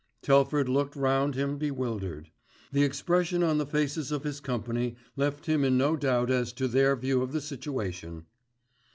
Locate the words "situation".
7.41-8.25